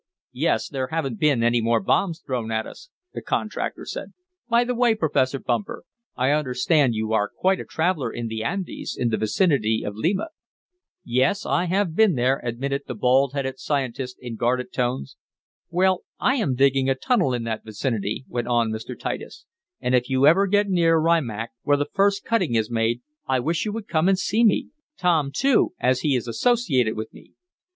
[0.33, 0.67] "Yes.
[0.67, 4.13] There haven't been any more bombs thrown at us," the contractor said.
[4.49, 5.83] "By the way, Professor Bumper,
[6.15, 10.29] I understand you are quite a traveler in the Andes, in the vicinity of Lima."
[11.03, 15.17] "Yes, I have been there," admitted the bald headed scientist in guarded tones.
[15.69, 18.97] "Well, I am digging a tunnel in that vicinity," went on Mr.
[18.97, 19.45] Titus,
[19.79, 23.65] "and if you ever get near Rimac, where the first cutting is made, I wish
[23.67, 27.33] you would come and see me Tom too, as he is associated with me."